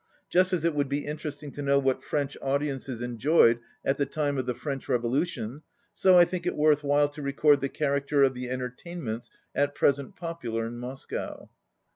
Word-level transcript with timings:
Just 0.31 0.51
as 0.51 0.65
it 0.65 0.73
would 0.73 0.89
be 0.89 1.05
interesting 1.05 1.51
to 1.51 1.61
know 1.61 1.77
what 1.77 2.01
French 2.01 2.35
audiences 2.41 3.03
en 3.03 3.19
joyed 3.19 3.59
at 3.85 3.97
the 3.97 4.05
time 4.07 4.39
of 4.39 4.47
the 4.47 4.55
French 4.55 4.89
revolution, 4.89 5.61
so 5.93 6.17
I 6.17 6.25
think 6.25 6.47
it 6.47 6.55
worth 6.57 6.83
while 6.83 7.07
to 7.09 7.21
record 7.21 7.61
the 7.61 7.69
character 7.69 8.23
of 8.23 8.33
the 8.33 8.49
entertainments 8.49 9.29
at 9.53 9.75
present 9.75 10.15
popular 10.15 10.65
in 10.65 10.79
Moscow. 10.79 11.51